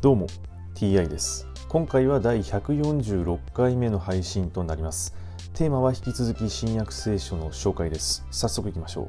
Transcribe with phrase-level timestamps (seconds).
[0.00, 0.28] どうも
[0.76, 1.48] TI です。
[1.68, 5.12] 今回は第146回目の配信となります。
[5.54, 8.24] テーマは引き続き新約聖書の紹介です。
[8.30, 9.08] 早速いきましょ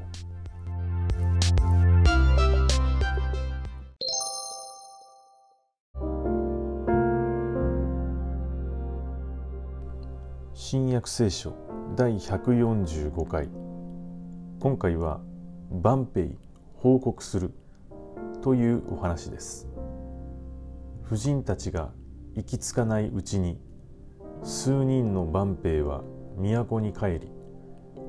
[10.54, 11.54] 新約聖書
[11.94, 13.48] 第145回。
[14.58, 15.20] 今回は
[15.70, 16.30] 万兵
[16.74, 17.52] 報告する
[18.42, 19.69] というお話です。
[21.10, 21.90] 婦人たちが
[22.36, 23.58] 行き着かないうちに
[24.44, 26.04] 数人の万兵は
[26.36, 27.32] 都に帰り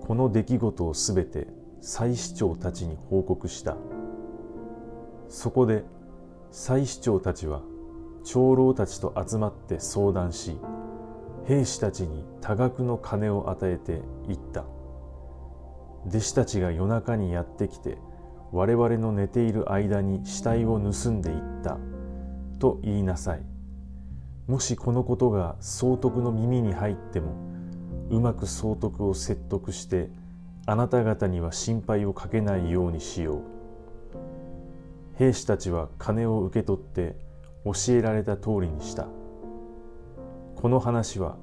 [0.01, 1.47] この出来事をすべて
[1.81, 3.75] 祭司長たちに報告した。
[5.29, 5.83] そこで
[6.51, 7.63] 祭司長たちは
[8.23, 10.59] 長老たちと集まって相談し
[11.47, 14.63] 兵士たちに多額の金を与えて言った。
[16.05, 17.97] 弟子たちが夜中にやってきて
[18.51, 21.79] 我々の寝ている間に死体を盗んでいった。
[22.61, 23.41] と言いなさい。
[24.47, 27.33] もしこのことが総督の耳に入っても
[28.11, 30.11] うまく総督を説得して
[30.67, 33.41] あなた方には心配をかけないようにしよう。
[35.17, 37.15] 兵士たちは金を受け取って
[37.65, 39.07] 教えられた通りにした。
[40.55, 41.37] この話は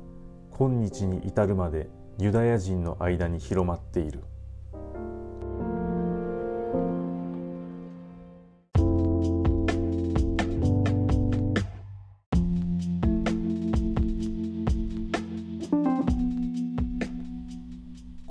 [0.53, 4.23] 今日に至るまでユダヤ人の間に広まっている。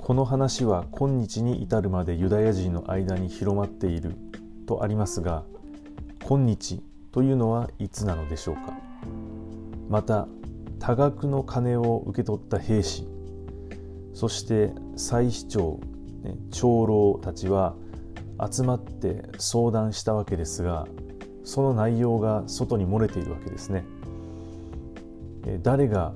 [0.08, 4.16] この話は今日に至るまでユダヤ人の間に広まっている
[4.66, 5.44] とありますが
[6.24, 8.72] 今日というのはいつなのでしょうか？
[9.90, 10.26] また
[10.78, 13.06] 多額の金を受け取った兵士
[14.14, 15.78] そして祭司長
[16.52, 17.74] 長老たちは
[18.50, 20.86] 集まって相談したわけですが
[21.44, 23.84] その内容が外に漏れているわけですね。
[25.62, 26.14] 誰が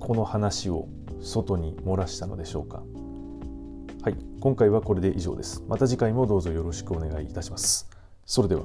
[0.00, 0.88] この話を
[1.20, 2.82] 外に漏らしたのでしょうか？
[4.00, 5.64] はい、今回はこれで以上です。
[5.66, 7.90] また次回もどうぞよろしくお願いいたします。
[8.24, 8.62] それでは。